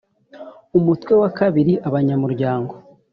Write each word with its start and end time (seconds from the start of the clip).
umutwe 0.77 1.13
wa 1.21 1.29
ii 1.59 1.75
abanyamuryango 1.87 2.73